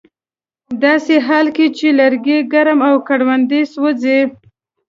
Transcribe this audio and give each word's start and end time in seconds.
ه 0.69 0.73
داسې 0.85 1.15
حال 1.27 1.47
کې 1.55 1.67
چې 1.77 1.87
لرګي 1.99 2.37
ګرم 2.53 2.79
او 2.87 2.95
ګړندي 3.07 3.61
سوځي 3.73 4.19